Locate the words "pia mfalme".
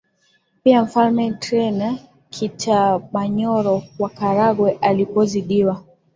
0.63-1.29